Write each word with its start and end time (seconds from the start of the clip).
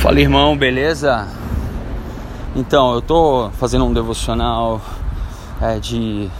Fala 0.00 0.18
irmão, 0.18 0.56
beleza? 0.56 1.28
Então, 2.56 2.94
eu 2.94 3.02
tô 3.02 3.50
fazendo 3.58 3.84
um 3.84 3.92
devocional 3.92 4.80
é, 5.60 5.78
de. 5.78 6.30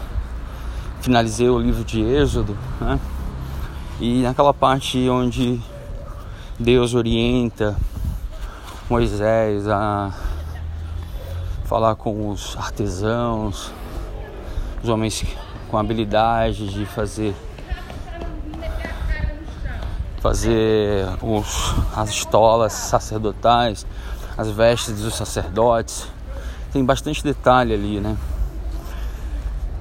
Finalizei 1.03 1.47
o 1.51 1.59
livro 1.59 1.85
de 1.85 2.01
Êxodo, 2.01 2.57
né? 2.81 2.99
E 4.01 4.23
naquela 4.23 4.55
parte 4.55 5.11
onde 5.11 5.61
Deus 6.59 6.95
orienta 6.95 7.77
Moisés 8.89 9.69
a 9.69 10.11
falar 11.67 11.97
com 11.97 12.31
os 12.31 12.57
artesãos, 12.57 13.75
os 14.83 14.89
homens 14.89 15.23
com 15.69 15.77
habilidade 15.77 16.67
de 16.73 16.87
fazer 16.87 17.35
fazer 20.21 21.07
os, 21.23 21.75
as 21.97 22.11
estolas 22.11 22.73
sacerdotais, 22.73 23.87
as 24.37 24.49
vestes 24.51 25.01
dos 25.01 25.15
sacerdotes. 25.15 26.07
Tem 26.73 26.85
bastante 26.85 27.25
detalhe 27.25 27.75
ali, 27.75 28.01
né? 28.01 28.17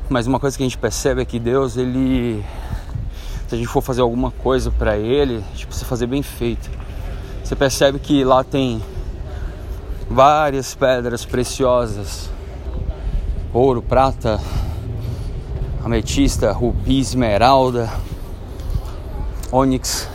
Mas 0.09 0.25
uma 0.25 0.39
coisa 0.39 0.57
que 0.57 0.63
a 0.63 0.65
gente 0.65 0.77
percebe 0.77 1.21
é 1.21 1.25
que 1.25 1.38
Deus, 1.38 1.77
ele 1.77 2.43
se 3.49 3.55
a 3.55 3.57
gente 3.57 3.67
for 3.67 3.81
fazer 3.81 4.02
alguma 4.02 4.29
coisa 4.29 4.70
para 4.70 4.95
ele, 4.95 5.38
a 5.38 5.52
gente 5.55 5.65
precisa 5.65 5.85
fazer 5.88 6.05
bem 6.05 6.21
feito. 6.21 6.70
Você 7.43 7.55
percebe 7.55 7.98
que 7.98 8.23
lá 8.23 8.43
tem 8.43 8.79
várias 10.07 10.76
pedras 10.76 11.26
preciosas: 11.26 12.29
ouro, 13.51 13.81
prata, 13.81 14.40
ametista, 15.84 16.51
rubi, 16.51 16.99
esmeralda, 16.99 17.90
ônix, 19.51 20.07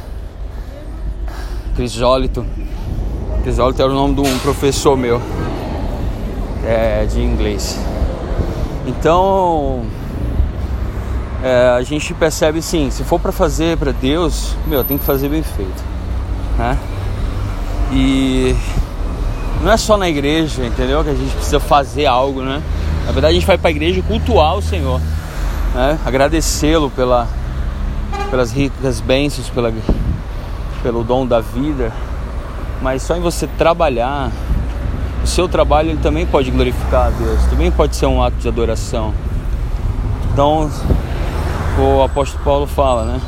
crisólito. 1.75 2.45
Crisólito 3.43 3.83
era 3.83 3.91
o 3.91 3.95
nome 3.95 4.15
de 4.15 4.21
um 4.21 4.39
professor 4.39 4.97
meu 4.97 5.21
é, 6.65 7.05
de 7.07 7.21
inglês. 7.21 7.79
Então 8.87 9.83
é, 11.43 11.75
a 11.77 11.83
gente 11.83 12.15
percebe 12.15 12.63
sim, 12.63 12.91
se 12.91 13.05
for 13.05 13.21
para 13.21 13.33
fazer 13.33 13.77
para 13.77 13.93
Deus, 13.93 14.57
meu, 14.67 14.83
tem 14.83 14.97
que 14.97 15.05
fazer 15.05 15.29
bem 15.29 15.43
feito, 15.43 15.85
né? 16.59 16.79
E 17.93 18.57
não 19.63 19.71
é 19.71 19.77
só 19.77 19.97
na 19.97 20.09
igreja, 20.09 20.65
entendeu? 20.65 21.05
Que 21.05 21.11
a 21.11 21.15
gente 21.15 21.35
precisa 21.35 21.61
fazer 21.61 22.07
algo, 22.07 22.43
né? 22.43 22.63
Na 23.05 23.13
verdade 23.13 23.33
a 23.33 23.35
gente 23.35 23.47
vai 23.47 23.59
para 23.59 23.69
a 23.69 23.71
igreja 23.71 24.03
cultuar 24.03 24.57
o 24.57 24.63
Senhor, 24.63 25.01
né? 25.75 25.99
Agradecê-lo 26.05 26.91
pela 26.91 27.29
pelas 28.31 28.51
ricas 28.51 29.01
bênçãos, 29.01 29.49
pela 29.51 29.73
pelo 30.85 31.03
dom 31.03 31.27
da 31.27 31.41
vida, 31.41 31.91
mas 32.83 33.03
só 33.03 33.17
em 33.17 33.21
você 33.21 33.47
trabalhar, 33.47 34.31
o 35.23 35.27
seu 35.27 35.49
trabalho 35.49 35.89
ele 35.89 36.01
também 36.01 36.27
pode 36.27 36.51
glorificar 36.51 37.07
a 37.07 37.11
Deus, 37.11 37.43
também 37.47 37.71
pode 37.71 37.97
ser 37.97 38.05
um 38.05 38.23
ato 38.23 38.37
de 38.37 38.47
adoração. 38.47 39.15
Então, 40.31 40.71
o 41.79 42.03
apóstolo 42.03 42.45
Paulo 42.45 42.67
fala, 42.67 43.05
né? 43.07 43.21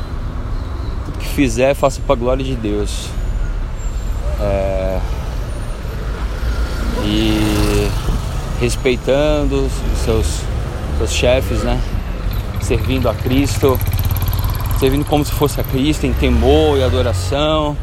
Tudo 1.05 1.17
que 1.17 1.27
fizer, 1.27 1.73
faça 1.73 1.99
para 1.99 2.13
a 2.13 2.17
glória 2.17 2.45
de 2.45 2.55
Deus. 2.55 3.09
É... 4.39 4.99
E 7.03 7.89
respeitando 8.59 9.65
os 9.65 9.97
seus, 10.05 10.41
seus 10.99 11.11
chefes, 11.11 11.63
né? 11.63 11.81
Servindo 12.61 13.09
a 13.09 13.15
Cristo 13.15 13.79
servindo 14.79 15.05
como 15.05 15.25
se 15.25 15.31
fosse 15.31 15.59
a 15.59 15.63
Cristo, 15.63 16.05
em 16.05 16.13
temor 16.13 16.77
e 16.77 16.83
adoração, 16.83 17.75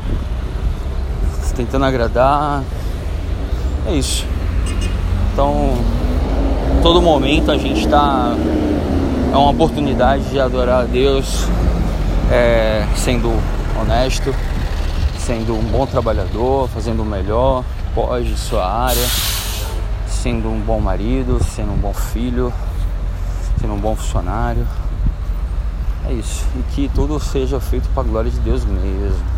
tentando 1.55 1.85
agradar. 1.85 2.63
É 3.87 3.95
isso. 3.95 4.27
Então, 5.33 5.75
todo 6.83 7.01
momento 7.03 7.51
a 7.51 7.57
gente 7.59 7.81
está. 7.81 8.35
É 9.33 9.37
uma 9.37 9.51
oportunidade 9.51 10.31
de 10.31 10.39
adorar 10.39 10.83
a 10.83 10.85
Deus, 10.85 11.49
é, 12.31 12.87
sendo 12.95 13.33
honesto, 13.81 14.33
sendo 15.19 15.55
um 15.55 15.63
bom 15.63 15.87
trabalhador, 15.87 16.69
fazendo 16.69 17.03
o 17.03 17.05
melhor, 17.05 17.65
pode 17.95 18.37
sua 18.37 18.65
área, 18.65 19.07
sendo 20.07 20.49
um 20.49 20.61
bom 20.61 20.79
marido, 20.79 21.43
sendo 21.43 21.73
um 21.73 21.77
bom 21.77 21.93
filho, 21.93 22.53
sendo 23.61 23.75
um 23.75 23.79
bom 23.79 23.97
funcionário. 23.97 24.65
É 26.07 26.13
isso. 26.13 26.45
E 26.59 26.63
que 26.75 26.91
tudo 26.95 27.19
seja 27.19 27.59
feito 27.61 27.89
para 27.91 28.03
a 28.03 28.07
glória 28.07 28.31
de 28.31 28.39
Deus 28.41 28.65
mesmo. 28.65 29.34